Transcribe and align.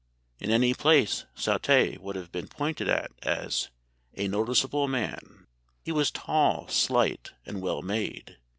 In 0.39 0.49
any 0.49 0.73
place 0.73 1.25
Southey 1.35 1.95
would 1.99 2.15
have 2.15 2.31
been 2.31 2.47
pointed 2.47 2.89
at 2.89 3.11
as 3.21 3.69
'a 4.17 4.27
noticeable 4.27 4.87
man.' 4.87 5.45
He 5.83 5.91
was 5.91 6.09
tall, 6.09 6.67
slight, 6.69 7.33
and 7.45 7.61
well 7.61 7.83
made. 7.83 8.39